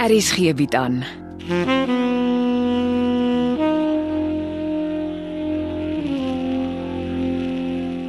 Aries 0.00 0.30
gee 0.32 0.54
bied 0.54 0.74
aan. 0.74 1.02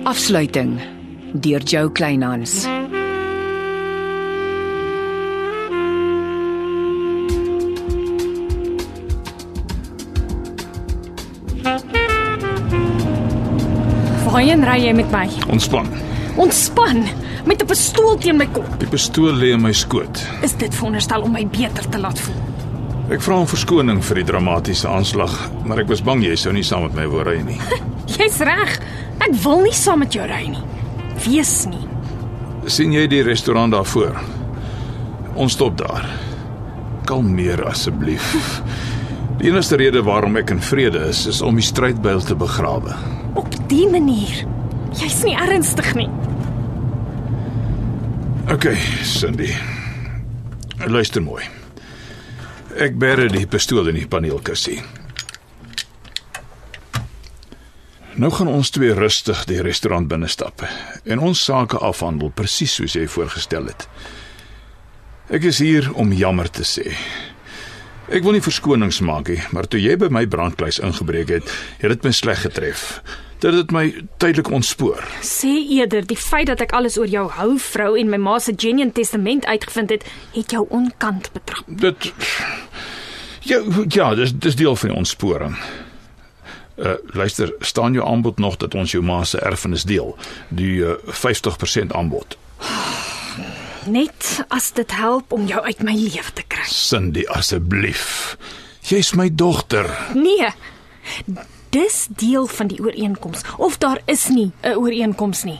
Afsluiting 0.04 0.80
deur 1.34 1.60
Jo 1.64 1.90
Kleinhans. 1.92 2.64
Waarheen 14.24 14.64
ry 14.64 14.80
jy 14.86 14.96
met 14.96 15.12
my? 15.12 15.28
Ontspan. 15.52 15.92
Ontspan 16.40 17.04
met 17.46 17.62
'n 17.62 17.66
pistool 17.68 18.18
teen 18.18 18.38
my 18.38 18.48
kop. 18.48 18.80
Die 18.80 18.88
pistool 18.88 19.34
lê 19.34 19.54
in 19.54 19.62
my 19.62 19.72
skoot. 19.72 20.28
Is 20.44 20.54
dit 20.54 20.76
veronderstel 20.76 21.22
om 21.22 21.32
my 21.32 21.48
beter 21.48 21.90
te 21.90 22.00
laat 22.00 22.20
voel? 22.20 22.36
Ek 23.10 23.22
vra 23.22 23.36
om 23.36 23.48
verskoning 23.48 24.04
vir 24.04 24.16
die 24.16 24.24
dramatiese 24.24 24.88
aanslag, 24.88 25.34
maar 25.66 25.80
ek 25.80 25.88
was 25.88 26.02
bang 26.02 26.24
jy 26.24 26.36
sou 26.36 26.54
nie 26.54 26.64
saam 26.64 26.84
met 26.84 26.94
my 26.96 27.06
wou 27.08 27.24
ry 27.24 27.42
nie. 27.42 27.60
Jy's 28.18 28.40
reg. 28.40 28.80
Ek 29.20 29.34
wil 29.44 29.62
nie 29.62 29.74
saam 29.74 30.00
met 30.00 30.14
jou 30.14 30.28
ry 30.28 30.48
nie. 30.48 30.64
Wees 31.26 31.66
nie. 31.66 31.88
sien 32.68 32.94
jy 32.94 33.08
die 33.08 33.24
restaurant 33.24 33.74
daarvoor? 33.74 34.16
Ons 35.36 35.54
stop 35.54 35.78
daar. 35.78 36.06
Kalmeer 37.06 37.66
asseblief. 37.68 38.32
Die 39.42 39.50
enigste 39.50 39.76
rede 39.76 40.04
waarom 40.06 40.36
ek 40.38 40.52
in 40.54 40.60
vrede 40.62 41.00
is, 41.10 41.26
is 41.26 41.42
om 41.42 41.56
die 41.58 41.66
strydbuil 41.66 42.22
te 42.22 42.36
begrawe. 42.38 42.94
Op 43.34 43.48
die 43.72 43.88
manier. 43.90 44.44
Jy's 44.94 45.24
nie 45.26 45.34
ernstig 45.34 45.96
nie. 45.98 46.10
OK, 48.52 48.66
Cindy. 49.04 49.48
Luister 50.88 51.22
mooi. 51.24 51.46
Ek 52.76 52.98
bære 53.00 53.30
die 53.32 53.46
pistool 53.48 53.88
in 53.88 53.96
die 53.96 54.10
paneelkussie. 54.12 54.82
Nou 58.20 58.28
gaan 58.36 58.52
ons 58.52 58.74
twee 58.76 58.92
rustig 58.98 59.46
die 59.48 59.62
restaurant 59.64 60.12
binne 60.12 60.28
stap 60.28 60.66
en 61.06 61.24
ons 61.24 61.46
sake 61.48 61.80
afhandel 61.80 62.34
presies 62.36 62.76
soos 62.76 62.98
jy 63.00 63.06
voorgestel 63.08 63.72
het. 63.72 63.88
Ek 65.32 65.48
is 65.48 65.64
hier 65.64 65.88
om 65.96 66.12
jammer 66.12 66.52
te 66.52 66.68
sê. 66.68 66.92
Ek 68.12 68.20
wil 68.28 68.36
nie 68.36 68.44
verskonings 68.44 69.00
maak 69.00 69.32
nie, 69.32 69.40
maar 69.56 69.72
toe 69.72 69.80
jy 69.80 69.96
by 69.96 70.12
my 70.12 70.28
brandkluis 70.28 70.84
ingebreek 70.84 71.38
het, 71.40 71.58
het 71.80 71.96
dit 71.96 72.04
my 72.04 72.12
sleg 72.12 72.44
getref. 72.44 73.00
Dit 73.42 73.54
het 73.58 73.72
my 73.74 73.88
tydelik 74.22 74.52
ontspoor. 74.54 75.02
Sê 75.26 75.50
eerder 75.74 76.06
die 76.06 76.18
feit 76.18 76.46
dat 76.46 76.62
ek 76.62 76.76
alles 76.78 76.98
oor 77.02 77.10
jou 77.10 77.24
hou 77.40 77.56
vrou 77.58 77.96
en 77.98 78.10
my 78.12 78.20
ma 78.22 78.36
se 78.40 78.54
genuine 78.54 78.94
testament 78.94 79.48
uitgevind 79.50 79.90
het, 79.90 80.04
het 80.36 80.54
jou 80.54 80.68
onkant 80.70 81.32
betrap. 81.34 81.66
Dit 81.66 82.12
Ja, 83.50 83.58
ja, 83.90 84.16
dis 84.16 84.36
dis 84.38 84.56
deel 84.56 84.76
van 84.76 84.90
die 84.90 84.98
ontsporing. 84.98 85.56
Uh 86.78 86.94
luister, 87.18 87.54
staan 87.60 87.98
jou 87.98 88.06
aanbod 88.08 88.38
nog 88.40 88.60
dat 88.62 88.76
ons 88.78 88.92
jou 88.94 89.02
ma 89.04 89.24
se 89.24 89.40
erfenis 89.42 89.84
deel, 89.90 90.14
die 90.50 90.76
uh, 90.86 90.94
50% 91.10 91.96
aanbod. 91.98 92.38
Net 93.90 94.46
as 94.54 94.70
dit 94.78 94.92
help 94.94 95.34
om 95.34 95.48
jou 95.50 95.62
uit 95.66 95.82
my 95.82 95.96
lewe 95.98 96.34
te 96.34 96.46
kry. 96.48 96.68
Cindy, 96.70 97.26
asseblief. 97.26 98.38
Jy's 98.86 99.16
my 99.18 99.30
dogter. 99.34 99.90
Nee. 100.14 100.54
Dis 101.72 102.08
deel 102.10 102.48
van 102.52 102.68
die 102.68 102.82
ooreenkoms 102.84 103.42
of 103.58 103.78
daar 103.78 104.02
is 104.06 104.28
nie 104.28 104.52
'n 104.62 104.76
ooreenkoms 104.76 105.44
nie. 105.44 105.60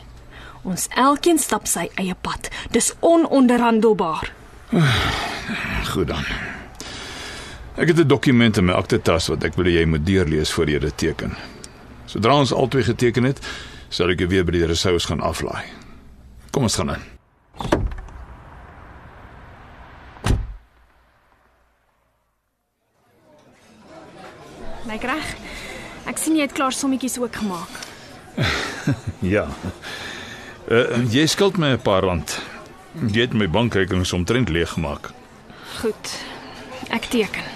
Ons 0.62 0.86
elkeen 0.88 1.38
stap 1.38 1.66
sy 1.66 1.88
eie 1.94 2.14
pad. 2.20 2.48
Dis 2.70 2.94
ononderhandelbaar. 3.00 4.32
Goed 5.92 6.06
dan. 6.06 6.24
Ek 7.74 7.88
het 7.88 7.98
'n 7.98 8.06
dokument 8.06 8.56
in 8.56 8.64
my 8.64 8.72
aktetas 8.72 9.26
wat 9.26 9.44
ek 9.44 9.54
wil 9.54 9.64
hê 9.64 9.78
jy 9.80 9.84
moet 9.84 10.06
deurlees 10.06 10.52
voor 10.52 10.68
jy 10.68 10.78
dit 10.78 10.96
teken. 10.96 11.36
Sodra 12.06 12.36
ons 12.36 12.52
albei 12.52 12.82
geteken 12.82 13.24
het, 13.24 13.40
sal 13.88 14.10
ek 14.10 14.20
weer 14.28 14.44
by 14.44 14.52
die 14.52 14.66
resous 14.66 15.04
gaan 15.04 15.20
aflaai. 15.20 15.64
Kom 16.50 16.62
ons 16.62 16.74
gaan 16.74 16.90
in. 16.90 17.02
Lyk 24.86 25.02
reg. 25.02 25.51
Ek 26.06 26.18
sien 26.18 26.36
jy 26.36 26.42
het 26.46 26.52
klaar 26.52 26.72
sommetjies 26.72 27.18
ook 27.18 27.36
gemaak. 27.36 27.72
Ja. 29.22 29.46
Uh, 30.66 30.98
jy 31.12 31.26
skuld 31.26 31.56
my 31.56 31.72
'n 31.76 31.82
paar 31.82 32.02
rand. 32.02 32.40
Jy 33.12 33.20
het 33.20 33.32
my 33.32 33.46
bankrekenings 33.48 34.12
omtrent 34.12 34.48
leeg 34.48 34.68
gemaak. 34.68 35.10
Goed. 35.78 36.18
Ek 36.90 37.06
teken. 37.06 37.46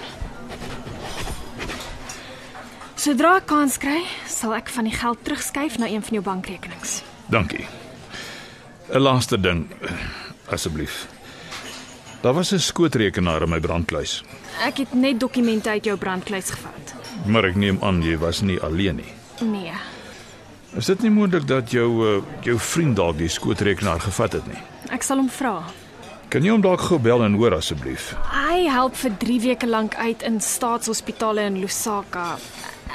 Sodra 2.95 3.35
ek 3.37 3.45
kans 3.45 3.77
kry, 3.77 4.03
sal 4.27 4.55
ek 4.55 4.69
van 4.69 4.83
die 4.83 4.95
geld 4.95 5.19
terugskuif 5.23 5.77
na 5.77 5.87
een 5.87 6.01
van 6.01 6.13
jou 6.13 6.23
bankrekenings. 6.23 7.01
Dankie. 7.29 7.67
'n 8.93 8.99
Laaste 8.99 9.39
ding 9.39 9.67
asseblief. 10.49 11.07
Daar 12.21 12.33
was 12.33 12.51
'n 12.53 12.59
skootrekenaar 12.59 13.41
in 13.41 13.49
my 13.49 13.59
brandkluis, 13.59 14.23
Ek 14.65 14.77
het 14.77 14.93
net 14.93 15.19
dokumente 15.19 15.69
uit 15.69 15.83
jou 15.85 15.97
brandkluis 15.97 16.49
gevat. 16.49 16.93
maar 17.25 17.45
ek 17.45 17.55
neem 17.55 17.77
aan 17.81 18.01
jy 18.03 18.17
was 18.17 18.41
nie 18.41 18.59
alleen 18.61 18.95
nie. 18.95 19.13
Nee. 19.41 19.71
Is 20.75 20.85
dit 20.85 21.01
nie 21.01 21.09
moontlik 21.11 21.47
dat 21.47 21.71
jou 21.71 22.17
uh, 22.17 22.23
jou 22.41 22.59
vriend 22.59 22.95
dalk 22.95 23.17
die 23.17 23.27
skootrekenaar 23.27 23.99
gevat 23.99 24.31
het 24.33 24.47
nie? 24.47 24.57
Ek 24.89 25.03
sal 25.03 25.17
hom 25.17 25.29
vra. 25.29 25.63
Kan 26.29 26.43
jy 26.43 26.49
hom 26.51 26.61
dalk 26.61 26.81
gou 26.81 26.99
bel 26.99 27.23
en 27.23 27.33
hoor 27.33 27.53
asseblief? 27.55 28.15
Hy 28.49 28.67
help 28.69 28.95
vir 28.95 29.11
3 29.17 29.39
weke 29.41 29.67
lank 29.67 29.95
uit 29.95 30.21
in 30.23 30.41
staatshospitale 30.41 31.41
in 31.41 31.59
Lusaka. 31.59 32.37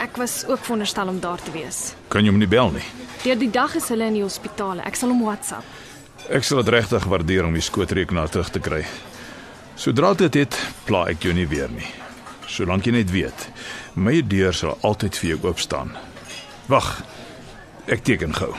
Ek 0.00 0.16
was 0.16 0.44
ook 0.49 0.59
veronderstel 0.59 1.09
om 1.09 1.21
daar 1.21 1.43
te 1.43 1.50
wees. 1.50 1.94
Kan 2.09 2.25
jy 2.25 2.31
hom 2.31 2.39
nie 2.39 2.49
bel 2.49 2.71
nie? 2.71 2.83
Deur 3.22 3.39
die 3.39 3.50
dag 3.50 3.75
is 3.75 3.89
hulle 3.89 4.04
in 4.04 4.15
die 4.15 4.22
hospitale. 4.22 4.83
Ek 4.83 4.94
sal 4.94 5.09
hom 5.09 5.22
WhatsApp. 5.22 5.65
Ek 6.31 6.44
sal 6.44 6.62
dit 6.62 6.69
regtig 6.75 7.04
waardeer 7.04 7.44
om 7.44 7.53
die 7.53 7.60
skootrekenaar 7.62 8.28
terug 8.28 8.50
te 8.50 8.60
kry. 8.60 8.84
Sodra 9.77 10.12
dit 10.15 10.34
het, 10.34 10.56
pla 10.87 11.06
ek 11.10 11.25
jou 11.27 11.33
nie 11.34 11.49
weer 11.49 11.71
nie. 11.72 11.88
Solank 12.47 12.87
jy 12.87 12.93
net 12.99 13.10
weet, 13.10 13.49
my 13.94 14.21
deur 14.28 14.55
sal 14.55 14.77
altyd 14.84 15.16
vir 15.19 15.31
jou 15.33 15.38
oop 15.49 15.62
staan. 15.62 15.94
Wag. 16.69 17.00
Ek 17.91 18.05
teken 18.06 18.34
gou. 18.37 18.53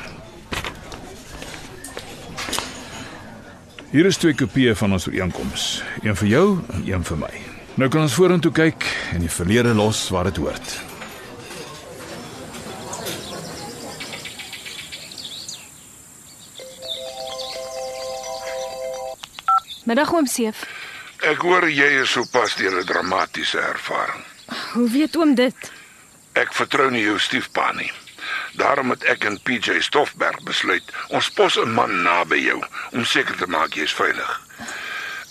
Hier 3.94 4.10
is 4.10 4.18
twee 4.18 4.34
kopieë 4.34 4.74
van 4.76 4.98
ons 4.98 5.06
ooreenkoms, 5.08 5.68
een 6.02 6.18
vir 6.18 6.30
jou 6.32 6.48
en 6.74 6.88
een 6.88 7.04
vir 7.06 7.20
my. 7.22 7.34
Nou 7.78 7.90
kan 7.94 8.04
ons 8.08 8.16
vorentoe 8.18 8.52
kyk 8.54 8.88
en 9.14 9.22
die 9.22 9.32
verlede 9.32 9.74
los 9.78 10.08
waar 10.10 10.28
dit 10.30 10.42
hoort. 10.42 10.80
Middag 19.86 20.14
oom 20.16 20.26
Seef. 20.26 20.83
Ek 21.24 21.40
hoor 21.40 21.70
jy 21.72 21.86
is 22.02 22.12
sopas 22.12 22.58
deur 22.60 22.74
'n 22.82 22.86
dramatiese 22.86 23.60
ervaring. 23.60 24.24
Hoe 24.74 24.90
weet 24.90 25.16
oom 25.16 25.36
dit? 25.36 25.72
Ek 26.36 26.52
vertrou 26.54 26.90
nie 26.92 27.04
jou 27.04 27.20
stiefpa 27.20 27.72
nie. 27.72 27.92
Daarom 28.60 28.90
het 28.90 29.04
ek 29.04 29.24
en 29.24 29.40
PJ 29.40 29.80
Stoffberg 29.82 30.44
besluit 30.44 30.84
ons 31.10 31.30
pos 31.30 31.56
'n 31.58 31.74
man 31.74 32.04
naby 32.04 32.40
jou 32.44 32.60
om 32.92 33.06
seker 33.06 33.38
te 33.38 33.48
maak 33.48 33.74
jy 33.74 33.84
is 33.84 33.94
veilig. 33.94 34.42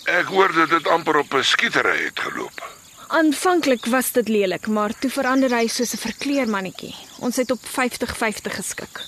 Ek 0.05 0.25
hoor 0.25 0.53
dit 0.53 0.69
het 0.69 0.87
amper 0.87 1.17
op 1.17 1.33
'n 1.33 1.43
skietery 1.43 2.05
het 2.05 2.19
geloop. 2.19 2.63
Aanvanklik 3.07 3.85
was 3.85 4.11
dit 4.11 4.27
lelik, 4.27 4.67
maar 4.67 4.99
toe 4.99 5.09
verander 5.09 5.49
hy 5.49 5.67
soos 5.67 5.93
'n 5.93 5.97
verkleermannetjie. 5.97 6.95
Ons 7.19 7.35
het 7.35 7.51
op 7.51 7.59
50-50 7.61 8.55
geskik. 8.55 9.01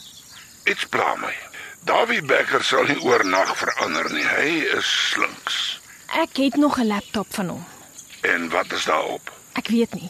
Iets 0.66 0.86
pla 0.86 1.16
my. 1.16 1.34
Davie 1.84 2.22
Becker 2.22 2.64
sal 2.64 2.84
nie 2.84 3.02
oornag 3.02 3.58
verander 3.58 4.14
nie. 4.14 4.26
Hy 4.26 4.78
is 4.78 5.10
slinks. 5.10 5.85
Ek 6.16 6.38
het 6.38 6.56
nog 6.56 6.78
'n 6.78 6.88
laptop 6.88 7.28
van 7.30 7.48
hom. 7.48 7.66
En 8.22 8.50
wat 8.50 8.72
is 8.72 8.84
daarop? 8.84 9.32
Ek 9.52 9.68
weet 9.68 9.94
nie. 9.94 10.10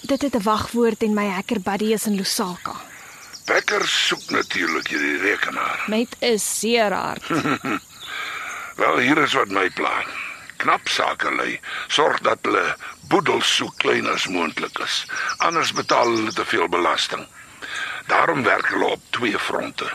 Dit 0.00 0.22
het 0.22 0.34
'n 0.34 0.42
wagwoord 0.42 1.02
en 1.02 1.14
my 1.14 1.28
hacker 1.28 1.60
buddy 1.60 1.84
is 1.84 2.06
in 2.06 2.14
Lusaka. 2.14 2.74
Becker 3.44 3.88
soek 3.88 4.30
natuurlik 4.30 4.86
hierdie 4.88 5.18
rekenaar. 5.18 5.84
Met 5.96 6.16
'n 6.20 6.38
seer 6.38 6.92
hart. 6.92 7.28
Wel, 8.80 8.98
hier 8.98 9.18
is 9.18 9.32
wat 9.32 9.48
my 9.48 9.70
plan. 9.70 10.04
Knap 10.56 10.88
sake 10.88 11.34
lei, 11.34 11.60
sorg 11.86 12.20
dat 12.20 12.38
hulle 12.42 12.76
boedels 13.08 13.56
so 13.56 13.72
klein 13.76 14.08
as 14.08 14.26
moontlik 14.26 14.78
is. 14.78 15.06
Anders 15.36 15.72
betaal 15.72 16.06
hulle 16.06 16.32
te 16.32 16.44
veel 16.44 16.68
belasting. 16.68 17.26
Daarom 18.06 18.42
werk 18.42 18.68
hulle 18.68 18.84
op 18.86 19.02
twee 19.10 19.38
fronte. 19.38 19.92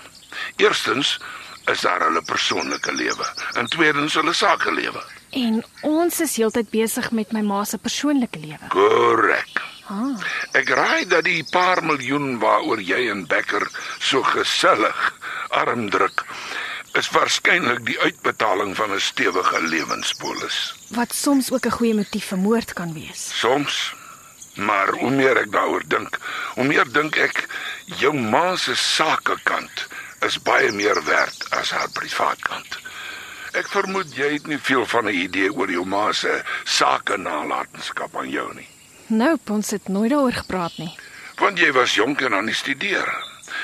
Eerstens 0.55 1.19
is 1.65 1.81
daar 1.81 2.01
hulle 2.01 2.21
persoonlike 2.21 2.93
lewe 2.93 3.25
en 3.53 3.65
tweedens 3.65 4.13
hulle 4.13 4.33
sakelewe. 4.33 5.03
En 5.31 5.63
ons 5.87 6.19
is 6.19 6.35
heeltyd 6.35 6.69
besig 6.73 7.11
met 7.11 7.31
my 7.31 7.41
ma 7.41 7.63
se 7.63 7.77
persoonlike 7.77 8.39
lewe. 8.39 8.67
Korrek. 8.69 9.61
Ah, 9.91 10.15
Ek 10.55 10.69
raai 10.69 11.05
dat 11.07 11.23
die 11.23 11.43
paar 11.51 11.81
miljoen 11.83 12.37
waaroor 12.39 12.79
jy 12.83 13.09
en 13.11 13.25
Becker 13.27 13.63
so 13.99 14.21
gesellig 14.23 14.99
arm 15.49 15.89
druk 15.89 16.23
is 16.99 17.07
waarskynlik 17.11 17.85
die 17.87 17.97
uitbetaling 17.99 18.75
van 18.75 18.91
'n 18.91 18.99
stewige 18.99 19.61
lewenspolis. 19.61 20.73
Wat 20.91 21.13
soms 21.13 21.51
ook 21.51 21.65
'n 21.65 21.71
goeie 21.79 21.93
motief 21.95 22.25
vir 22.27 22.37
moord 22.37 22.73
kan 22.73 22.93
wees. 22.93 23.39
Soms 23.39 23.93
maar 24.55 24.89
hoe 24.89 25.09
meer 25.11 25.37
ek 25.37 25.51
daaroor 25.51 25.83
dink, 25.87 26.19
hoe 26.55 26.63
meer 26.63 26.91
dink 26.91 27.15
ek 27.17 27.47
jou 27.85 28.13
ma 28.13 28.55
se 28.55 28.75
sakekant 28.75 29.87
is 30.21 30.37
baie 30.41 30.71
meer 30.71 31.03
werd 31.03 31.47
as 31.51 31.71
haar 31.71 31.89
privaatkant. 31.89 32.77
Ek 33.53 33.67
vermoed 33.67 34.13
jy 34.15 34.29
het 34.37 34.47
nie 34.47 34.57
veel 34.57 34.85
van 34.85 35.05
'n 35.05 35.13
idee 35.15 35.51
oor 35.53 35.71
jou 35.71 35.85
ma 35.85 36.11
se 36.13 36.41
sake 36.65 37.17
nalatenskap 37.17 38.15
aan 38.17 38.29
jou 38.29 38.53
nie, 38.55 38.67
Nou, 39.07 39.37
ons 39.49 39.71
het 39.71 39.87
nooit 39.89 40.09
daaroor 40.11 40.31
gepraat 40.33 40.77
nie. 40.77 40.95
want 41.37 41.57
jy 41.59 41.71
was 41.71 41.95
jonk 41.95 42.21
en 42.21 42.33
aan 42.33 42.45
die 42.45 42.55
studeer. 42.55 43.07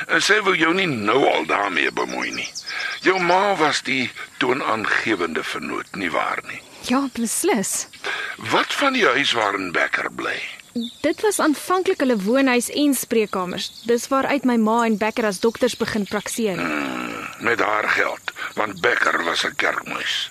En 0.08 0.22
sy 0.22 0.42
wou 0.42 0.56
jou 0.56 0.74
nie 0.74 0.86
nou 0.88 1.26
al 1.26 1.46
daarmee 1.46 1.92
bemoei 1.92 2.32
nie. 2.32 2.50
Jou 3.02 3.20
ma 3.20 3.56
was 3.56 3.82
die 3.82 4.12
toonaangewende 4.40 5.44
vernoot, 5.44 5.96
nie 5.96 6.12
waar 6.12 6.40
nie? 6.48 6.62
Ja, 6.82 7.08
beslis. 7.14 7.88
Wat 8.38 8.74
van 8.74 8.94
die 8.94 9.06
huis 9.06 9.32
waarin 9.32 9.72
Becker 9.72 10.12
bly? 10.12 10.42
Dit 11.02 11.22
was 11.22 11.40
aanvanklik 11.40 12.00
hulle 12.00 12.18
woonhuis 12.18 12.70
en 12.70 12.94
spreekkamers. 12.94 13.72
Dis 13.86 14.08
waaruit 14.08 14.44
my 14.46 14.58
ma 14.58 14.84
en 14.86 14.98
Becker 14.98 15.26
as 15.26 15.40
dokters 15.40 15.76
begin 15.78 16.06
prakseer. 16.06 16.58
met 17.40 17.60
haar 17.60 17.90
geld, 17.90 18.27
want 18.58 18.82
Becker 18.82 19.24
was 19.24 19.44
'n 19.46 19.56
kerkmuis. 19.56 20.30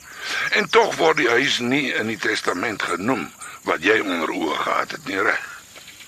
En 0.58 0.68
tog 0.68 0.96
word 0.96 1.16
die 1.16 1.28
huis 1.28 1.58
nie 1.58 1.92
in 1.94 2.06
die 2.06 2.18
testament 2.18 2.82
genoem 2.82 3.30
wat 3.64 3.82
jy 3.82 4.00
onder 4.00 4.28
oë 4.30 4.56
gehad 4.58 4.90
het 4.90 5.06
nie 5.06 5.20
reg. 5.22 5.44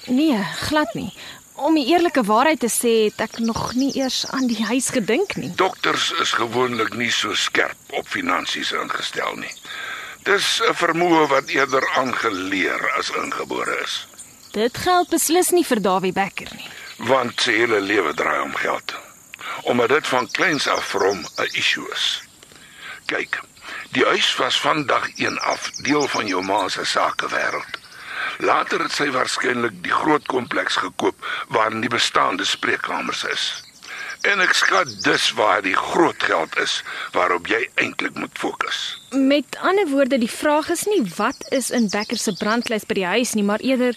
Nee, 0.07 0.39
glad 0.69 0.95
nie. 0.95 1.13
Om 1.55 1.75
die 1.75 1.87
eerlike 1.87 2.23
waarheid 2.23 2.61
te 2.61 2.69
sê, 2.71 3.11
het 3.11 3.21
ek 3.31 3.39
nog 3.39 3.75
nie 3.75 3.93
eers 3.97 4.27
aan 4.31 4.47
die 4.47 4.65
huis 4.65 4.89
gedink 4.89 5.37
nie. 5.37 5.53
Dokters 5.55 6.13
is 6.21 6.31
gewoonlik 6.33 6.95
nie 6.95 7.11
so 7.11 7.35
skerp 7.35 7.77
op 7.89 8.09
finansies 8.09 8.73
ingestel 8.73 9.35
nie. 9.37 9.53
Dis 10.23 10.61
'n 10.63 10.75
vermoë 10.75 11.27
wat 11.29 11.49
eerder 11.49 11.89
aangeleer 11.97 12.91
as 12.99 13.11
ingebore 13.11 13.81
is, 13.85 14.07
Dit 14.53 14.79
geld 14.79 15.09
beslis 15.09 15.51
nie 15.51 15.65
vir 15.65 15.81
Dawie 15.81 16.13
Becker 16.13 16.49
nie. 16.57 16.69
want 16.99 17.41
sy 17.41 17.53
hele 17.53 17.81
lewe 17.81 18.15
draai 18.15 18.41
om 18.43 18.55
geld. 18.55 18.95
Omdat 19.63 19.89
dit 19.89 20.07
van 20.07 20.31
kleins 20.31 20.69
af 20.69 20.85
vir 20.85 21.07
hom 21.07 21.27
'n 21.37 21.49
issue 21.53 21.89
is. 21.93 22.23
Kyk, 23.07 23.41
die 23.91 24.05
huis 24.05 24.37
was 24.37 24.61
van 24.61 24.87
dag 24.87 25.09
1 25.17 25.39
af 25.39 25.71
deel 25.83 26.09
van 26.09 26.27
jou 26.27 26.43
ma 26.43 26.69
se 26.69 26.85
sakewêreld. 26.85 27.79
Later 28.39 28.83
het 28.83 28.93
sy 28.93 29.11
waarskynlik 29.11 29.83
die 29.83 29.93
groot 29.93 30.27
kompleks 30.27 30.77
gekoop 30.77 31.27
waarin 31.49 31.81
die 31.81 31.91
bestaande 31.91 32.45
spreekkamers 32.45 33.25
is. 33.25 33.47
En 34.27 34.41
ek 34.43 34.53
skat 34.59 34.91
dis 35.05 35.31
waar 35.39 35.63
die 35.63 35.77
groot 35.77 36.23
geld 36.23 36.57
is 36.59 36.81
waarop 37.15 37.47
jy 37.47 37.61
eintlik 37.75 38.15
moet 38.19 38.35
fokus. 38.39 38.99
Met 39.11 39.59
ander 39.63 39.87
woorde, 39.89 40.19
die 40.19 40.31
vraag 40.31 40.71
is 40.75 40.85
nie 40.91 41.03
wat 41.17 41.47
is 41.55 41.71
in 41.71 41.89
Becker 41.91 42.19
se 42.19 42.35
brandkluis 42.39 42.87
by 42.87 42.99
die 42.99 43.07
huis 43.07 43.35
nie, 43.39 43.47
maar 43.47 43.63
eerder 43.63 43.95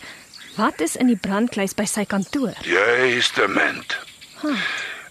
wat 0.58 0.82
is 0.82 0.96
in 0.96 1.10
die 1.10 1.18
brandkluis 1.18 1.74
by 1.74 1.88
sy 1.90 2.06
kantoor? 2.06 2.54
Justament. 2.68 3.98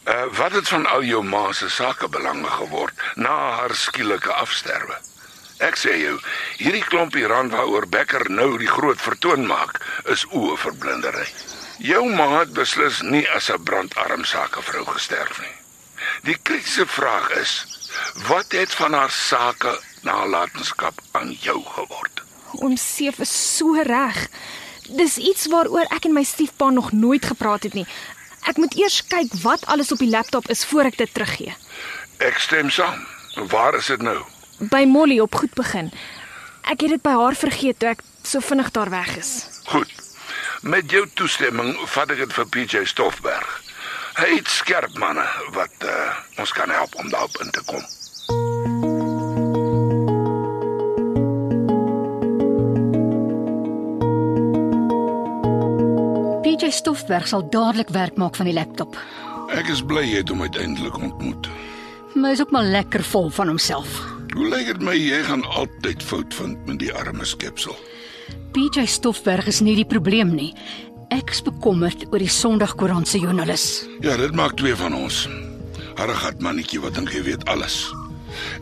Uh, 0.08 0.24
wat 0.32 0.52
het 0.52 0.68
van 0.68 0.86
al 0.86 1.02
jou 1.04 1.24
ma 1.24 1.52
se 1.52 1.68
sakebelange 1.68 2.48
geword 2.50 3.02
na 3.14 3.36
haar 3.60 3.74
skielike 3.74 4.32
afsterwe? 4.32 4.96
Ek 5.60 5.76
sê 5.76 5.92
jou, 6.00 6.14
hierdie 6.56 6.84
klompie 6.88 7.26
rand 7.28 7.52
waaroor 7.52 7.84
Becker 7.88 8.30
nou 8.32 8.54
die 8.58 8.70
groot 8.70 9.00
vertoon 9.00 9.44
maak, 9.46 9.76
is 10.08 10.24
oë 10.32 10.56
verblindery. 10.62 11.26
Jou 11.84 12.06
ma 12.08 12.30
het 12.38 12.54
beslis 12.56 13.02
nie 13.04 13.26
as 13.36 13.50
'n 13.52 13.60
brandarm 13.64 14.24
sakevrou 14.24 14.86
gesterf 14.88 15.40
nie. 15.40 15.56
Die 16.22 16.38
kritiese 16.42 16.86
vraag 16.86 17.30
is, 17.36 17.52
wat 18.28 18.52
het 18.52 18.72
van 18.72 18.92
haar 18.92 19.10
sake 19.10 19.78
nalatenskap 20.02 21.00
aan 21.12 21.32
jou 21.32 21.60
geword? 21.64 22.22
Oom 22.62 22.76
Seef 22.76 23.18
is 23.18 23.56
so 23.56 23.82
reg. 23.82 24.28
Dis 24.88 25.16
iets 25.16 25.46
waaroor 25.46 25.86
ek 25.92 26.04
en 26.04 26.12
my 26.12 26.24
stiefpa 26.24 26.70
nog 26.70 26.92
nooit 26.92 27.24
gepraat 27.24 27.62
het 27.62 27.74
nie. 27.74 27.86
Ek 28.48 28.56
moet 28.56 28.74
eers 28.78 29.02
kyk 29.06 29.32
wat 29.42 29.66
alles 29.66 29.92
op 29.92 29.98
die 29.98 30.10
laptop 30.10 30.48
is 30.48 30.64
voor 30.64 30.88
ek 30.90 30.96
dit 30.96 31.14
teruggee. 31.14 31.54
Ek 32.18 32.38
stem 32.38 32.70
saam. 32.70 33.06
Waar 33.52 33.76
is 33.78 33.86
dit 33.86 34.02
nou? 34.02 34.18
By 34.58 34.84
Molly 34.88 35.20
op 35.20 35.34
goed 35.34 35.54
begin. 35.54 35.92
Ek 36.68 36.80
het 36.80 36.96
dit 36.96 37.02
by 37.02 37.14
haar 37.16 37.36
vergeet 37.36 37.78
toe 37.80 37.92
ek 37.94 38.02
so 38.22 38.40
vinnig 38.44 38.70
daar 38.76 38.90
weg 38.90 39.16
is. 39.16 39.32
Goed. 39.70 39.92
Met 40.62 40.90
jou 40.90 41.06
toestemming 41.14 41.76
vat 41.94 42.10
ek 42.12 42.24
dit 42.24 42.34
vir 42.36 42.48
PJ 42.52 42.84
Stoffberg. 42.90 43.48
Hy 44.20 44.34
het 44.34 44.50
skerp 44.52 44.98
manne 45.00 45.24
wat 45.56 45.86
uh, 45.86 46.12
ons 46.42 46.52
kan 46.52 46.68
help 46.70 46.94
om 47.00 47.08
daarop 47.08 47.40
in 47.40 47.50
te 47.50 47.62
kom. 47.64 47.84
PJ 56.70 56.76
Stoffberg 56.76 57.26
sal 57.26 57.42
dadelik 57.50 57.88
werk 57.90 58.14
maak 58.14 58.36
van 58.38 58.46
die 58.46 58.54
laptop. 58.54 58.94
Ek 59.50 59.66
is 59.72 59.80
bly 59.82 60.04
jy 60.06 60.20
het 60.20 60.28
hom 60.30 60.44
uiteindelik 60.46 61.00
ontmoet. 61.02 61.48
Maar 62.14 62.36
is 62.36 62.42
ook 62.44 62.52
maar 62.54 62.68
lekker 62.70 63.02
vol 63.02 63.26
van 63.34 63.50
homself. 63.50 63.96
Hoe 64.36 64.46
lyk 64.52 64.68
dit 64.68 64.84
my 64.86 64.94
jy 64.94 65.18
gaan 65.26 65.42
altyd 65.50 66.04
fout 66.06 66.36
vind 66.38 66.60
met 66.70 66.78
die 66.78 66.92
arme 66.94 67.26
skepsel? 67.26 67.74
PJ 68.54 68.86
Stoffberg 68.86 69.50
is 69.50 69.58
nie 69.66 69.74
die 69.80 69.88
probleem 69.88 70.30
nie. 70.36 70.52
Ek 71.10 71.34
is 71.34 71.42
bekommerd 71.42 72.06
oor 72.12 72.22
die 72.22 72.30
Sondagkoerant 72.30 73.10
se 73.10 73.18
joernalis. 73.18 73.66
Ja, 74.06 74.14
dit 74.20 74.38
maak 74.38 74.54
twee 74.62 74.78
van 74.78 74.94
ons. 74.94 75.24
Harregat 75.98 76.38
mannetjie 76.38 76.78
wat 76.86 76.94
dink 76.94 77.10
hy 77.10 77.24
weet 77.32 77.50
alles. 77.50 77.82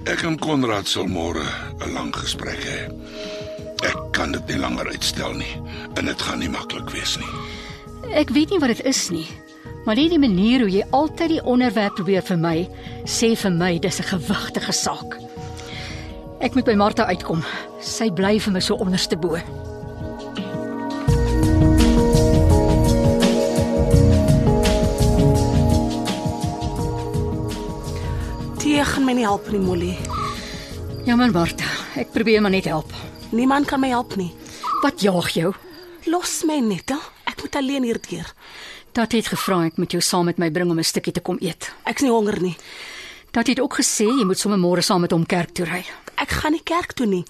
Ek 0.08 0.25
en 0.25 0.40
Konrad 0.40 0.88
sal 0.88 1.12
môre 1.12 1.44
'n 1.84 1.93
lang 1.93 2.16
gesprek 2.16 2.64
hê. 2.64 2.88
Ek 3.84 4.00
kan 4.16 4.32
dit 4.32 4.49
nie 4.49 4.64
langer 4.64 4.88
uitstel 4.96 5.37
nie 5.37 5.61
en 6.00 6.08
dit 6.08 6.22
gaan 6.22 6.38
nie 6.40 6.49
maklik 6.49 6.88
wees 6.96 7.19
nie. 7.20 7.57
Ek 8.08 8.31
weet 8.32 8.49
nie 8.50 8.58
wat 8.58 8.72
dit 8.72 8.87
is 8.88 9.10
nie, 9.12 9.26
maar 9.84 9.99
net 9.99 10.08
die 10.14 10.20
manier 10.20 10.62
hoe 10.64 10.70
jy 10.72 10.84
altyd 10.96 11.34
die 11.34 11.43
onderwerp 11.44 11.99
probeer 11.99 12.25
vir 12.25 12.38
my, 12.40 12.56
sê 13.05 13.34
vir 13.37 13.52
my 13.52 13.78
dis 13.78 14.00
'n 14.00 14.08
gewigtige 14.08 14.72
saak. 14.72 15.19
Ek 16.40 16.55
moet 16.55 16.64
by 16.64 16.75
Martha 16.75 17.05
uitkom. 17.05 17.44
Sy 17.81 18.10
bly 18.10 18.38
vir 18.40 18.52
my 18.52 18.60
so 18.60 18.76
onderste 18.76 19.16
bo. 19.16 19.37
Tee 28.58 28.84
gaan 28.84 29.04
my 29.04 29.12
nie 29.12 29.25
help 29.25 29.50
nie, 29.50 29.61
Molly. 29.61 29.99
Jammer 31.04 31.31
Martha, 31.31 31.66
ek 31.96 32.12
probeer 32.12 32.40
maar 32.40 32.50
net 32.50 32.64
help. 32.64 32.93
Niemand 33.32 33.66
kan 33.66 33.81
my 33.81 33.88
help 33.88 34.16
nie. 34.16 34.32
Wat 34.83 35.00
jaag 35.00 35.28
jou? 35.28 35.52
Los 36.06 36.44
my 36.44 36.61
net, 36.61 36.88
hè? 36.88 37.17
Ek 37.38 37.45
moet 37.45 37.57
alleen 37.57 37.85
hierdeur. 37.87 38.33
Dat 38.92 39.12
het 39.14 39.28
gevra 39.30 39.61
ek 39.68 39.76
moet 39.78 39.92
jou 39.95 40.00
saam 40.02 40.26
met 40.26 40.40
my 40.42 40.50
bring 40.50 40.71
om 40.71 40.78
'n 40.78 40.85
stukkie 40.85 41.12
te 41.12 41.21
kom 41.21 41.37
eet. 41.40 41.71
Ek's 41.87 42.02
nie 42.02 42.11
honger 42.11 42.40
nie. 42.42 42.57
Dat 43.30 43.47
het 43.47 43.61
ook 43.61 43.78
gesê 43.78 44.07
jy 44.11 44.25
moet 44.25 44.38
sommer 44.38 44.59
môre 44.59 44.83
saam 44.83 45.00
met 45.00 45.11
hom 45.11 45.26
kerk 45.26 45.54
toe 45.54 45.64
ry. 45.64 45.85
Ek 46.16 46.28
gaan 46.30 46.52
nie 46.52 46.62
kerk 46.64 46.92
toe 46.92 47.07
nie. 47.07 47.25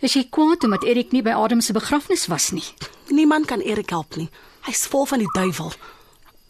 Is 0.00 0.12
jy 0.12 0.26
kwaad 0.30 0.64
omdat 0.64 0.84
Erik 0.84 1.12
nie 1.12 1.22
by 1.22 1.30
Adam 1.30 1.60
se 1.60 1.72
begrafnis 1.72 2.26
was 2.26 2.50
nie? 2.50 2.64
Niemand 3.08 3.46
kan 3.46 3.60
Erik 3.60 3.90
help 3.90 4.16
nie. 4.16 4.28
Hy's 4.60 4.86
vol 4.86 5.06
van 5.06 5.18
die 5.18 5.32
duiwel. 5.32 5.72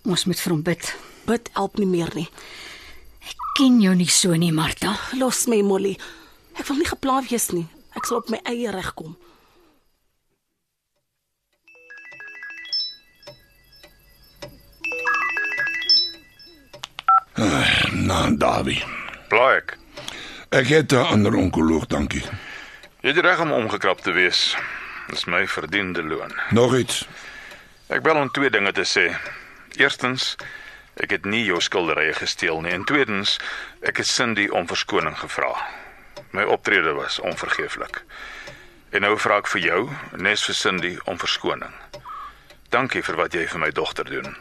Ons 0.04 0.24
moet 0.24 0.40
vir 0.40 0.52
hom 0.52 0.62
bid. 0.62 0.94
Bid 1.26 1.50
help 1.52 1.78
nie 1.78 1.86
meer 1.86 2.10
nie. 2.14 2.28
Ken 3.54 3.80
jou 3.80 3.94
nie 3.94 4.08
so 4.08 4.34
nie, 4.34 4.52
Martha. 4.52 4.98
Los 5.12 5.46
my, 5.46 5.62
Molly. 5.62 5.98
Ek 6.58 6.66
wil 6.66 6.76
nie 6.76 6.88
gepla 6.88 7.22
wees 7.30 7.52
nie. 7.52 7.66
Ek 7.94 8.06
sal 8.06 8.16
op 8.16 8.30
my 8.30 8.40
eie 8.44 8.70
reg 8.70 8.94
kom. 17.42 18.06
Na 18.06 18.30
Davie. 18.30 18.84
Blaek. 19.28 19.76
Ek 20.48 20.66
het 20.66 20.92
'n 20.92 20.96
ander 20.96 21.34
onkoloog, 21.34 21.86
dankie. 21.86 22.24
Jy 23.00 23.08
het 23.08 23.18
reg 23.18 23.40
om 23.40 23.52
omgekrap 23.52 24.00
te 24.00 24.12
wees. 24.12 24.56
Dis 25.08 25.24
my 25.24 25.48
verdiende 25.48 26.02
loon. 26.02 26.32
Nog 26.50 26.76
iets. 26.76 27.08
Ek 27.86 28.02
bel 28.02 28.16
om 28.16 28.30
twee 28.30 28.50
dinge 28.50 28.72
te 28.72 28.84
sê. 28.84 29.16
Eerstens, 29.76 30.36
ek 30.94 31.10
het 31.10 31.24
nie 31.24 31.44
jou 31.44 31.60
skilderye 31.60 32.12
gesteel 32.12 32.60
nie 32.60 32.72
en 32.72 32.84
tweedens, 32.84 33.38
ek 33.80 33.96
het 33.96 34.06
Cindy 34.06 34.48
om 34.48 34.66
verskoning 34.66 35.18
gevra. 35.18 35.56
My 36.30 36.42
optrede 36.42 36.92
was 36.92 37.20
onvergeeflik. 37.20 38.04
En 38.90 39.00
nou 39.00 39.18
vra 39.18 39.36
ek 39.36 39.46
vir 39.46 39.60
jou, 39.60 39.90
nes 40.16 40.44
vir 40.44 40.54
Cindy 40.54 40.98
om 41.04 41.18
verskoning. 41.18 41.72
Dankie 42.68 43.02
vir 43.02 43.16
wat 43.16 43.32
jy 43.32 43.48
vir 43.48 43.58
my 43.58 43.70
dogter 43.70 44.04
doen. 44.04 44.36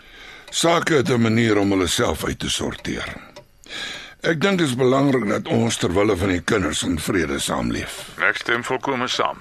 Sake 0.53 0.93
het 0.93 1.10
'n 1.10 1.22
manier 1.22 1.58
om 1.58 1.72
hulle 1.72 1.88
self 1.88 2.25
uit 2.25 2.39
te 2.39 2.50
sorteer. 2.50 3.15
Ek 4.20 4.41
dink 4.41 4.58
dit 4.58 4.67
is 4.67 4.75
belangrik 4.75 5.29
dat 5.29 5.48
ons 5.48 5.77
ter 5.77 5.93
wille 5.93 6.17
van 6.17 6.27
die 6.27 6.41
kinders 6.41 6.84
in 6.84 7.00
vrede 7.00 7.39
saamleef. 7.39 8.10
Ek 8.20 8.38
stem 8.38 8.63
volkome 8.63 9.08
saam. 9.08 9.38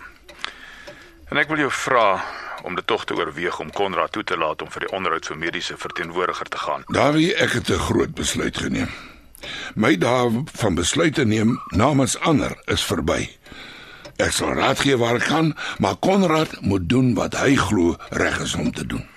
En 1.28 1.36
ek 1.36 1.48
wil 1.48 1.56
jou 1.56 1.70
vra 1.70 2.24
om 2.62 2.74
dit 2.74 2.86
tog 2.86 3.04
te 3.04 3.14
oorweeg 3.14 3.58
om 3.58 3.72
Konrad 3.72 4.12
toe 4.12 4.24
te 4.24 4.36
laat 4.36 4.62
om 4.62 4.70
vir 4.70 4.80
die 4.80 4.90
onderhoud 4.90 5.26
vir 5.26 5.38
mediese 5.38 5.76
verteenwoordiger 5.76 6.48
te 6.48 6.58
gaan. 6.58 6.82
Davie, 6.86 7.34
ek 7.34 7.52
het 7.52 7.70
'n 7.70 7.78
groot 7.78 8.14
besluit 8.14 8.56
geneem. 8.56 8.88
My 9.74 9.96
dae 9.96 10.42
van 10.52 10.74
besluite 10.74 11.24
neem 11.24 11.60
namens 11.66 12.18
ander 12.18 12.62
is 12.64 12.84
verby. 12.84 13.30
Ek 14.16 14.32
sal 14.32 14.52
raad 14.52 14.78
gee 14.78 14.96
waar 14.96 15.14
ek 15.16 15.26
kan, 15.26 15.56
maar 15.78 15.96
Konrad 15.96 16.60
moet 16.60 16.88
doen 16.88 17.14
wat 17.14 17.34
hy 17.34 17.56
glo 17.56 17.96
reg 18.10 18.40
is 18.40 18.54
om 18.54 18.72
te 18.72 18.86
doen. 18.86 19.09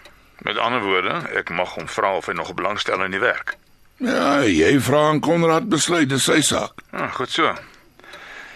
Met 0.44 0.58
ander 0.58 0.82
woorde, 0.84 1.22
ek 1.40 1.50
mag 1.50 1.76
hom 1.78 1.88
vra 1.88 2.16
of 2.18 2.26
hy 2.28 2.34
nog 2.36 2.54
belangstel 2.54 3.04
in 3.06 3.16
die 3.16 3.24
werk. 3.24 3.56
Ja, 4.04 4.42
jy 4.44 4.76
vra 4.84 5.08
aan 5.10 5.22
Konrad 5.24 5.70
besluit, 5.72 6.10
dis 6.12 6.26
sy 6.28 6.42
saak. 6.44 6.82
Ah, 6.92 7.12
goed 7.16 7.32
so. 7.32 7.54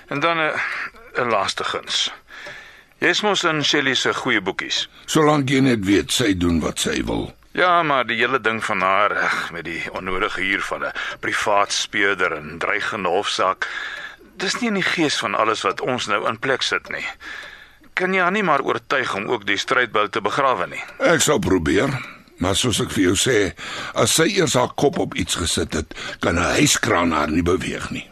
En 0.08 0.20
dan 0.20 0.38
'n 0.38 0.52
'n 1.16 1.30
laaste 1.30 1.64
guns. 1.64 2.12
Jy's 2.98 3.22
mos 3.22 3.44
in 3.44 3.64
Shelley 3.64 3.94
se 3.94 4.14
goeie 4.14 4.42
boekies. 4.42 4.90
Solank 5.06 5.50
jy 5.50 5.60
net 5.60 5.86
weet 5.86 6.12
sy 6.12 6.34
doen 6.38 6.60
wat 6.60 6.80
sy 6.80 7.04
wil. 7.06 7.34
Ja, 7.52 7.84
maar 7.84 8.06
die 8.06 8.18
hele 8.18 8.42
ding 8.42 8.64
van 8.66 8.82
haar 8.82 9.12
eg, 9.12 9.52
met 9.52 9.66
die 9.66 9.82
onnodige 9.92 10.42
huur 10.42 10.62
van 10.62 10.86
'n 10.86 10.92
privaat 11.20 11.72
speurder 11.72 12.32
en 12.32 12.58
dreigende 12.58 13.10
hofsaak, 13.10 13.68
dis 14.38 14.60
nie 14.60 14.68
in 14.68 14.74
die 14.74 14.90
gees 14.96 15.18
van 15.18 15.36
alles 15.36 15.62
wat 15.62 15.82
ons 15.82 16.06
nou 16.06 16.28
in 16.28 16.40
plek 16.40 16.62
sit 16.62 16.90
nie. 16.90 17.06
Kan 17.98 18.14
jy 18.14 18.22
haar 18.22 18.34
nie 18.36 18.44
maar 18.46 18.62
oortuig 18.62 19.10
om 19.18 19.24
ook 19.34 19.46
die 19.50 19.58
strydbou 19.58 20.04
te 20.14 20.22
begrawe 20.22 20.68
nie? 20.70 20.82
Ek 21.02 21.24
sal 21.26 21.40
probeer, 21.42 21.90
maar 22.38 22.54
soos 22.54 22.78
ek 22.84 22.92
vir 22.94 23.08
jou 23.08 23.16
sê, 23.18 23.38
as 23.98 24.14
sy 24.20 24.28
eers 24.36 24.54
haar 24.54 24.76
kop 24.78 25.00
op 25.02 25.18
iets 25.18 25.40
gesit 25.42 25.74
het, 25.74 25.96
kan 26.22 26.38
'n 26.38 26.54
huiskraan 26.60 27.12
haar 27.12 27.32
nie 27.34 27.42
beweeg 27.42 27.90
nie. 27.90 28.06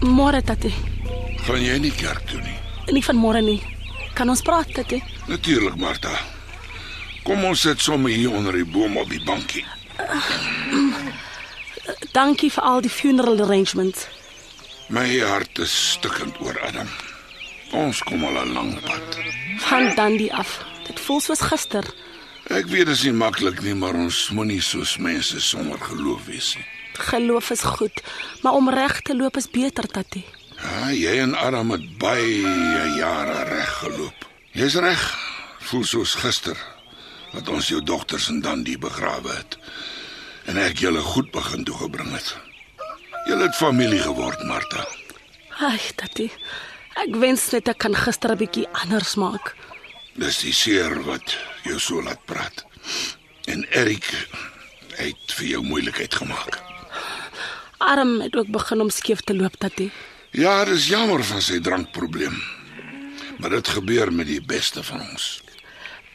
Môre 0.00 0.40
tatie. 0.42 0.72
Gaan 1.44 1.60
jy 1.60 1.78
nie 1.78 1.92
kerk 1.92 2.24
toe 2.24 2.40
nie? 2.40 2.56
Nie 2.92 3.04
van 3.04 3.16
môre 3.16 3.42
nie. 3.42 3.60
Kan 4.14 4.28
ons 4.28 4.42
praat 4.42 4.72
tatie? 4.72 5.04
Natuurlik, 5.28 5.76
Martha. 5.76 6.39
Kom 7.22 7.44
ons 7.44 7.60
sit 7.60 7.80
sommer 7.80 8.10
hier 8.10 8.32
onder 8.32 8.56
die 8.56 8.64
boom 8.64 8.96
op 8.96 9.10
die 9.10 9.20
bankie. 9.24 9.64
Dankie 12.12 12.50
vir 12.50 12.64
al 12.64 12.80
die 12.80 12.90
funeral 12.90 13.42
arrangements. 13.44 14.06
My 14.88 15.06
hart 15.20 15.58
is 15.58 15.74
stikkend 15.92 16.40
oor 16.40 16.56
Adam. 16.66 16.88
Ons 17.76 18.00
kom 18.02 18.24
al 18.24 18.40
'n 18.42 18.52
lang 18.52 18.80
pad. 18.80 19.18
Van 19.68 19.94
Dundee 19.94 20.32
af. 20.34 20.64
Dit 20.86 21.00
voel 21.00 21.20
soos 21.20 21.40
gister. 21.40 21.84
Ek 22.48 22.66
weet 22.66 22.86
dit 22.86 22.96
is 22.96 23.02
nie 23.02 23.12
maklik 23.12 23.62
nie, 23.62 23.74
maar 23.74 23.94
ons 23.94 24.30
moenie 24.30 24.60
soos 24.60 24.96
mense 24.96 25.40
sonder 25.40 25.78
geloof 25.78 26.24
wees 26.26 26.56
nie. 26.56 26.66
Geloof 26.92 27.50
is 27.50 27.62
goed, 27.62 28.02
maar 28.42 28.52
om 28.52 28.70
reg 28.70 29.00
te 29.00 29.16
loop 29.16 29.36
is 29.36 29.50
beter 29.50 29.86
tatie. 29.86 30.24
Ja, 30.56 30.90
jy 30.90 31.18
en 31.20 31.34
Adam 31.34 31.70
het 31.70 31.98
baie 31.98 32.42
jare 32.96 33.44
reg 33.44 33.78
geloop. 33.78 34.26
Jy's 34.52 34.74
reg. 34.74 35.18
Voel 35.58 35.84
soos 35.84 36.14
gister 36.14 36.56
wat 37.32 37.48
ons 37.48 37.68
jou 37.68 37.82
dogters 37.82 38.28
in 38.28 38.40
Dundee 38.40 38.78
begrawe 38.78 39.34
het. 39.34 39.58
En 40.50 40.58
ek 40.58 40.80
julle 40.82 41.00
goed 41.00 41.30
begin 41.30 41.64
toe 41.64 41.76
gebring 41.76 42.10
het. 42.12 42.36
Julle 43.28 43.46
het 43.46 43.56
familie 43.56 44.00
geword, 44.02 44.42
Martha. 44.48 44.86
Ai, 45.60 45.80
tatie. 45.96 46.30
Ek 46.98 47.14
wens 47.20 47.50
net 47.52 47.68
ek 47.68 47.78
kan 47.84 47.94
gister 47.94 48.32
'n 48.32 48.40
bietjie 48.40 48.66
anders 48.72 49.14
maak. 49.14 49.54
Dis 50.14 50.40
die 50.40 50.52
seer 50.52 51.02
wat 51.04 51.36
jou 51.64 51.78
so 51.78 52.02
laat 52.02 52.24
praat. 52.24 52.64
En 53.46 53.64
Erik 53.70 54.08
het 54.96 55.32
vir 55.36 55.46
jou 55.46 55.62
moeilikheid 55.62 56.14
gemaak. 56.14 56.58
Arm 57.78 58.20
het 58.20 58.36
ook 58.36 58.50
begin 58.50 58.80
om 58.80 58.90
skeef 58.90 59.20
te 59.20 59.34
loop 59.34 59.56
tatie. 59.56 59.90
Ja, 60.30 60.64
dis 60.64 60.86
jammer 60.86 61.24
van 61.24 61.42
sy 61.42 61.60
drankprobleem. 61.60 62.42
Maar 63.38 63.50
dit 63.50 63.68
gebeur 63.68 64.12
met 64.12 64.26
die 64.26 64.42
beste 64.42 64.82
van 64.82 65.00
ons. 65.00 65.40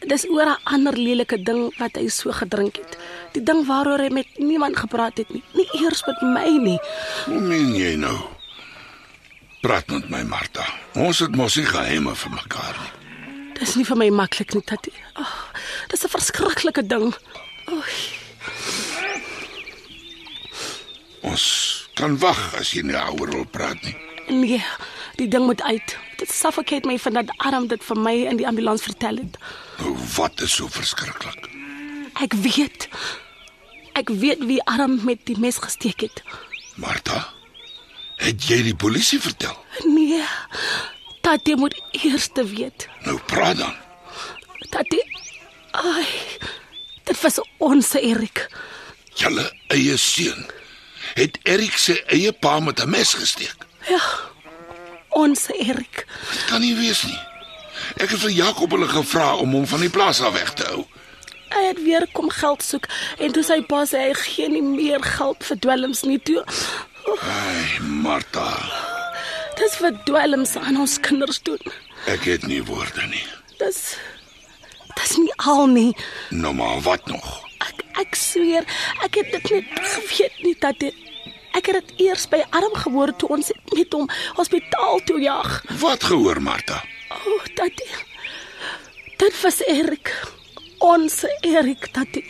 Dis 0.04 0.26
oor 0.30 0.46
'n 0.46 0.60
ander 0.64 0.94
lelike 0.98 1.44
ding 1.44 1.72
wat 1.78 1.96
hy 1.96 2.08
so 2.08 2.32
gedrink 2.32 2.76
het. 2.76 2.98
Die 3.34 3.44
ding 3.44 3.66
waaroor 3.66 4.00
hy 4.00 4.10
met 4.10 4.28
niemand 4.38 4.78
gepraat 4.78 5.18
het 5.18 5.30
nie, 5.30 5.44
nie 5.54 5.70
eers 5.82 6.04
met 6.06 6.22
my 6.22 6.50
nie. 6.58 6.80
Hoe 7.26 7.40
meen 7.40 7.76
jy 7.76 7.96
nou? 7.96 8.18
Praat 9.62 9.88
met 9.88 10.10
my, 10.10 10.24
Martha. 10.24 10.66
Ons 10.94 11.20
het 11.20 11.36
mos 11.36 11.56
nie 11.56 11.66
geheime 11.66 12.16
vir 12.16 12.32
mekaar 12.32 12.76
nie. 12.82 12.92
Dis 13.60 13.76
nie 13.76 13.86
vir 13.86 13.98
my 13.98 14.10
maklik 14.10 14.54
nie, 14.54 14.62
tatie. 14.62 14.94
Oh, 15.16 15.36
dis 15.90 16.04
'n 16.04 16.10
verskriklike 16.10 16.86
ding. 16.88 17.16
Oei. 17.72 17.96
Ons 21.22 21.88
kan 21.96 22.18
wag 22.20 22.54
as 22.60 22.72
jy 22.74 22.84
nie 22.84 22.94
daaroor 22.94 23.32
wil 23.32 23.46
praat 23.46 23.82
nie. 23.82 23.96
Nee, 24.30 24.64
die 25.18 25.28
ding 25.28 25.46
moet 25.46 25.62
uit. 25.62 25.98
Dit 26.18 26.32
suffocate 26.32 26.88
my 26.88 26.98
van 27.00 27.14
dat 27.14 27.32
arm 27.38 27.68
dit 27.68 27.84
vir 27.84 28.00
my 28.00 28.16
in 28.32 28.40
die 28.40 28.48
ambulans 28.48 28.82
vertel 28.82 29.20
het. 29.22 29.38
Nou 29.80 29.96
wat 30.16 30.42
is 30.42 30.56
so 30.56 30.68
verskriklik? 30.72 31.50
Ek 32.24 32.34
weet. 32.34 32.88
Ek 33.94 34.10
weet 34.10 34.44
wie 34.48 34.62
arm 34.64 35.00
met 35.04 35.26
die 35.28 35.38
mes 35.40 35.58
gesteek 35.58 36.06
het. 36.08 36.24
Martha, 36.76 37.22
het 38.24 38.48
jy 38.48 38.62
die 38.64 38.76
polisie 38.76 39.20
vertel? 39.20 39.56
Nee. 39.84 40.24
Tatie 41.26 41.56
moet 41.56 41.76
eers 41.92 42.30
te 42.34 42.46
weet. 42.46 42.88
Nou 43.08 43.18
praat 43.32 43.58
dan. 43.58 43.76
Tatie. 44.70 45.04
Ai. 45.72 46.06
Dit 47.04 47.22
was 47.22 47.40
ons 47.58 47.94
Erik. 48.00 48.48
Julle 49.16 49.50
eie 49.72 49.98
seun 49.98 50.46
het 51.16 51.38
Erik 51.44 51.78
se 51.78 51.96
eie 52.12 52.32
pa 52.32 52.60
met 52.60 52.80
'n 52.84 52.90
mes 52.90 53.14
gesteek. 53.14 53.56
Ja. 53.88 54.02
Ons 55.16 55.46
Erik. 55.56 56.04
Dit 56.32 56.46
kan 56.50 56.62
nie 56.64 56.74
wees 56.76 57.04
nie. 57.08 57.20
Ek 58.02 58.10
het 58.12 58.20
vir 58.20 58.34
Jakob 58.36 58.72
hulle 58.76 58.88
gevra 58.92 59.36
om 59.40 59.54
hom 59.56 59.66
van 59.70 59.84
die 59.84 59.90
plaas 59.94 60.20
af 60.22 60.34
weg 60.36 60.54
te 60.60 60.66
hou. 60.72 60.84
Hy 61.56 61.62
het 61.70 61.80
weer 61.86 62.04
kom 62.16 62.30
geld 62.34 62.64
soek 62.66 62.88
en 63.22 63.32
toe 63.36 63.44
sy 63.48 63.62
pa 63.70 63.84
sê 63.88 64.02
hy 64.10 64.16
gee 64.26 64.50
nie 64.52 64.64
meer 64.66 65.04
geld 65.06 65.44
vir 65.48 65.60
dwelms 65.64 66.02
nie 66.08 66.20
toe. 66.20 66.42
Ai, 67.22 67.80
Martha, 68.04 68.50
Dis 69.56 69.78
vir 69.80 69.94
dwelms 70.08 70.56
aan 70.60 70.76
ons 70.84 70.98
kinders 71.00 71.40
doen. 71.48 71.62
ek 72.12 72.26
het 72.28 72.44
nie 72.48 72.60
woorde 72.68 73.06
nie. 73.08 73.24
Dis 73.62 73.96
Dis 74.96 75.18
nie 75.18 75.32
al 75.48 75.68
nie. 75.68 75.92
Nou 76.32 76.54
maar 76.54 76.82
wat 76.84 77.08
nog? 77.08 77.30
Ek 77.64 77.82
ek 78.04 78.16
sweer, 78.20 78.66
ek 79.04 79.16
het 79.22 79.32
dit 79.32 79.50
net 79.52 79.80
geweet 79.94 80.44
nie 80.44 80.56
dat 80.60 80.80
dit 80.80 80.96
ek 81.56 81.70
het 81.72 81.82
dit 81.82 82.08
eers 82.08 82.28
by 82.32 82.42
arm 82.56 82.74
gehoor 82.84 83.14
toe 83.16 83.30
ons 83.38 83.52
met 83.74 83.94
hom 83.96 84.10
hospitaal 84.38 85.00
toe 85.08 85.20
jag. 85.24 85.62
Wat 85.82 86.04
gehoor, 86.04 86.42
Martha? 86.42 86.82
O, 87.10 87.36
oh, 87.36 87.46
tatie. 87.56 87.92
Dit 89.18 89.36
was 89.42 89.62
Erik. 89.68 90.12
Ons 90.84 91.24
Erik, 91.42 91.88
tatie. 91.96 92.26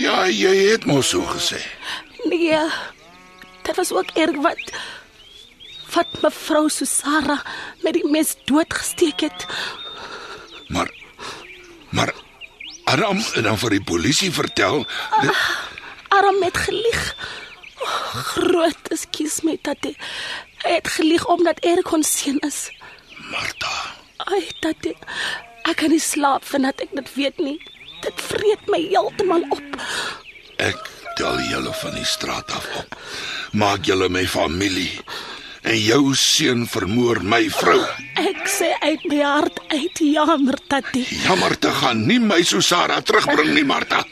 Ja, 0.00 0.24
jy 0.28 0.54
het 0.70 0.86
mos 0.88 1.12
so 1.12 1.26
gesê. 1.28 1.60
Nee. 2.24 2.56
Dit 3.66 3.76
was 3.76 3.92
ook 3.92 4.16
Erik 4.16 4.40
wat 4.40 4.72
wat 5.90 6.20
mevrou 6.22 6.68
Susara 6.70 7.40
met 7.82 7.96
die 7.98 8.06
mes 8.06 8.36
doodgesteek 8.46 9.26
het. 9.26 9.46
Maar 10.70 10.90
maar 11.90 12.14
Adam 12.84 13.18
het 13.18 13.44
dan 13.44 13.58
vir 13.58 13.74
die 13.76 13.84
polisie 13.84 14.30
vertel 14.32 14.84
dit, 15.22 15.36
Arm 16.08 16.42
het 16.42 16.56
gelieg. 16.56 17.02
Groot 18.10 18.90
ekskuus 18.90 19.40
my 19.46 19.56
tatie. 19.62 19.94
Hy 20.64 20.76
het 20.80 20.88
gelieg 20.96 21.26
omdat 21.30 21.62
Erik 21.64 21.92
ons 21.94 22.10
seun 22.18 22.40
is. 22.46 22.66
Martha. 23.30 23.74
Ai, 24.26 24.42
tatie. 24.60 24.96
Ek 25.68 25.78
kan 25.82 25.92
nie 25.94 26.02
slaap 26.02 26.46
vandat 26.48 26.82
ek 26.82 26.94
dit 26.98 27.12
weet 27.14 27.38
nie. 27.38 27.58
Dit 28.02 28.22
vreet 28.30 28.70
my 28.72 28.80
heeltemal 28.82 29.44
op. 29.54 29.76
Ek 30.60 30.80
tel 31.20 31.38
julle 31.50 31.72
van 31.82 31.94
die 31.94 32.08
straat 32.08 32.50
af 32.56 32.66
op. 32.80 32.96
Maak 33.52 33.86
julle 33.86 34.08
my 34.12 34.26
familie. 34.26 34.90
En 35.62 35.76
jou 35.76 36.14
seun 36.16 36.64
vermoor 36.66 37.20
my 37.22 37.42
vrou. 37.52 37.78
Ek 38.18 38.46
sê 38.48 38.72
uit 38.80 39.04
my 39.12 39.20
hart 39.22 39.60
uit 39.68 40.00
jammer 40.00 40.56
tatie. 40.72 41.04
Jammer 41.26 41.54
te 41.60 41.72
gaan 41.82 42.06
nie 42.08 42.18
my 42.18 42.40
Susara 42.42 43.02
terugbring 43.04 43.52
nie, 43.54 43.66
Martha. 43.68 44.02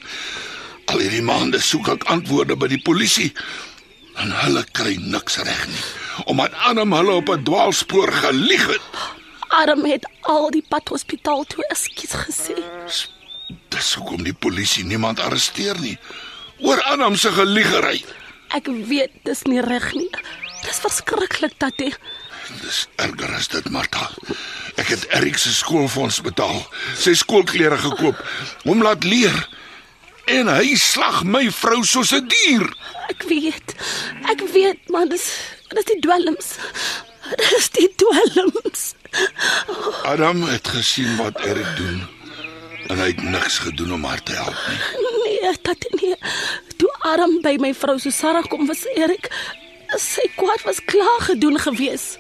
Al 0.93 1.03
hierdie 1.03 1.25
maande 1.25 1.61
soek 1.61 1.89
ek 1.97 2.07
antwoorde 2.13 2.57
by 2.57 2.69
die 2.71 2.83
polisie. 2.85 3.33
En 4.19 4.33
hulle 4.43 4.65
kry 4.73 4.97
niks 5.01 5.39
reg 5.47 5.67
nie. 5.71 5.85
Omdat 6.27 6.55
Adam 6.71 6.93
hulle 6.93 7.13
op 7.21 7.29
'n 7.31 7.43
dwaalspoor 7.45 8.13
gelieg 8.13 8.67
het. 8.67 8.87
Arm 9.49 9.85
het 9.85 10.09
al 10.21 10.51
die 10.51 10.65
pad 10.69 10.89
hospitaal 10.89 11.45
toe 11.45 11.65
ekskuus 11.69 12.15
gesê. 12.27 12.57
Dis 13.69 13.95
hoekom 13.95 14.23
die 14.23 14.35
polisie 14.35 14.85
niemand 14.85 15.21
arresteer 15.21 15.81
nie. 15.81 15.99
Oor 16.59 16.83
Adam 16.83 17.17
se 17.17 17.33
geliegery. 17.33 18.05
Ek 18.49 18.67
weet 18.67 19.11
dis 19.23 19.43
nie 19.43 19.61
reg 19.61 19.93
nie. 19.95 20.11
Dis 20.65 20.81
verskriklik 20.83 21.55
tatie. 21.59 21.95
Dis 22.63 22.87
erger 22.97 23.35
as 23.37 23.49
dit, 23.49 23.71
Martha. 23.71 24.09
Ek 24.81 24.89
het 24.89 25.07
Erik 25.13 25.39
se 25.39 25.53
skoolfonds 25.53 26.21
betaal, 26.25 26.61
sy 26.97 27.13
skoolklere 27.19 27.77
gekoop, 27.83 28.21
hom 28.65 28.83
laat 28.83 29.05
leer. 29.05 29.37
En 30.29 30.51
hy 30.53 30.77
slag 30.77 31.23
my 31.25 31.49
vrou 31.51 31.83
soos 31.85 32.13
'n 32.13 32.29
dier. 32.29 32.67
Ek 33.09 33.23
weet. 33.29 33.75
Ek 34.29 34.41
weet, 34.53 34.81
man, 34.89 35.09
dis 35.09 35.27
dis 35.69 35.85
die 35.85 36.01
dwelms. 36.01 36.57
Dis 37.37 37.69
die 37.77 37.93
dwelms. 37.97 38.95
Adam 40.05 40.43
het 40.43 40.69
gesien 40.69 41.17
wat 41.17 41.41
Erik 41.45 41.77
doen 41.77 42.07
en 42.89 42.99
hy 42.99 43.07
het 43.13 43.23
niks 43.23 43.59
gedoen 43.59 43.93
om 43.93 44.05
haar 44.05 44.23
te 44.23 44.33
help 44.33 44.57
nie. 44.69 44.81
Nee, 45.25 45.53
dat 45.63 45.87
nee. 46.01 46.17
Toe 46.77 46.93
Aram 46.99 47.41
by 47.43 47.57
my 47.61 47.75
vrou 47.75 47.99
Susara 47.99 48.41
kom 48.41 48.67
was 48.67 48.85
Erik 48.97 49.29
sy 49.97 50.29
kwaad 50.37 50.63
was 50.63 50.85
klaar 50.85 51.21
gedoen 51.21 51.59
gewees. 51.59 52.19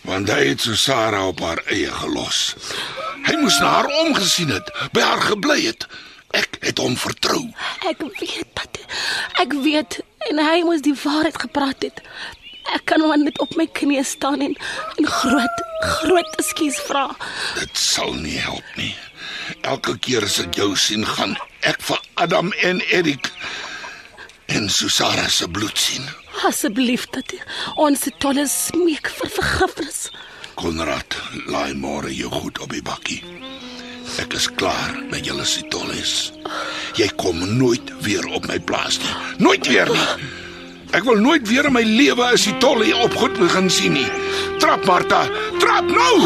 Want 0.00 0.30
hy 0.32 0.46
het 0.52 0.64
Sarah 0.64 1.26
op 1.28 1.40
haar 1.44 1.60
eie 1.68 1.90
gelos. 1.92 2.54
Hy 3.26 3.36
moes 3.36 3.58
na 3.60 3.74
haar 3.74 3.90
omgesien 4.00 4.48
het, 4.48 4.70
by 4.96 5.04
haar 5.04 5.20
gebly 5.20 5.66
het. 5.66 5.84
Ek 6.36 6.60
het 6.62 6.78
hom 6.78 6.96
vertrou. 6.96 7.42
Ek 7.88 8.02
weet 8.20 8.54
dat 8.54 8.78
ek 9.40 9.54
weet 9.64 10.00
en 10.28 10.38
hy 10.44 10.60
moes 10.66 10.82
die 10.84 10.94
waarheid 10.94 11.38
gepraat 11.40 11.82
het. 11.86 12.02
Ek 12.74 12.84
kan 12.86 13.02
maar 13.02 13.18
net 13.18 13.38
op 13.42 13.54
my 13.58 13.66
knieë 13.66 14.04
staan 14.06 14.44
en 14.44 14.54
en 15.00 15.06
groot 15.06 15.62
groot 15.80 16.36
ekskuus 16.38 16.78
vra. 16.86 17.06
Dit 17.58 17.76
sal 17.78 18.12
nie 18.20 18.38
help 18.38 18.76
nie. 18.76 18.92
Elke 19.66 19.96
keer 19.98 20.26
as 20.28 20.38
ek 20.42 20.60
jou 20.60 20.74
sien, 20.78 21.04
gaan 21.06 21.34
ek 21.66 21.80
vir 21.88 22.00
Adam 22.22 22.52
en 22.62 22.82
Erik 22.92 23.32
en 24.50 24.68
Susara 24.70 25.28
se 25.28 25.48
bloed 25.48 25.78
sien. 25.78 26.04
Asseblief 26.46 27.06
dat 27.14 27.34
ons 27.76 28.06
tolle 28.22 28.46
smeek 28.48 29.10
vir 29.18 29.32
vergifnis. 29.38 30.06
Konrad, 30.60 31.16
laai 31.48 31.74
môre 31.74 32.12
jou 32.12 32.30
goed 32.32 32.60
op 32.60 32.72
die 32.74 32.84
bakkie. 32.84 33.22
Ek 34.18 34.34
is 34.34 34.48
klaar 34.50 34.96
met 35.10 35.26
julle 35.26 35.44
sitolles. 35.46 36.32
Jy 36.98 37.06
kom 37.20 37.38
nooit 37.58 37.92
weer 38.02 38.26
op 38.34 38.46
my 38.50 38.58
plaas 38.58 38.98
nie. 38.98 39.12
Nooit 39.38 39.66
weer 39.70 39.90
nie. 39.92 40.06
Ek 40.90 41.04
wil 41.06 41.20
nooit 41.22 41.46
weer 41.46 41.68
in 41.68 41.72
my 41.72 41.84
lewe 41.86 42.32
'n 42.32 42.38
sitolle 42.38 42.96
op 42.96 43.14
goed 43.14 43.38
begin 43.38 43.70
sien 43.70 43.92
nie. 43.92 44.10
Trap 44.58 44.84
Martha, 44.84 45.28
trap 45.58 45.86
nou. 45.86 46.16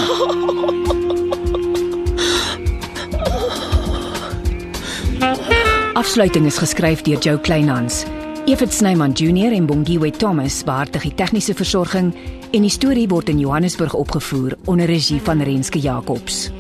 Afsluiting 5.95 6.47
is 6.47 6.59
geskryf 6.59 7.03
deur 7.03 7.19
Jo 7.21 7.39
Kleinhans. 7.39 8.05
Evit 8.47 8.73
Snyman 8.73 9.13
Junior 9.13 9.53
en 9.53 9.67
Bongwe 9.67 10.11
Thomas 10.11 10.65
beheer 10.65 10.91
die 11.01 11.15
tegniese 11.15 11.55
versorging 11.55 12.15
en 12.53 12.63
die 12.63 12.71
storie 12.71 13.09
word 13.09 13.29
in 13.29 13.39
Johannesburg 13.39 13.95
opgevoer 13.95 14.57
onder 14.65 14.87
regie 14.87 15.21
van 15.21 15.43
Renske 15.43 15.79
Jacobs. 15.79 16.51